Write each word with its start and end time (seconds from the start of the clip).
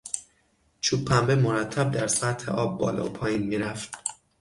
چوب 0.81 1.05
پنبه 1.05 1.35
مرتب 1.35 1.91
در 1.91 2.07
سطح 2.07 2.51
آب 2.51 2.77
بالا 2.77 3.05
و 3.05 3.09
پایین 3.09 3.43
میرفت. 3.47 3.95